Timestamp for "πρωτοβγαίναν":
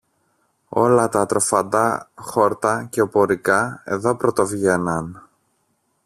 4.15-5.29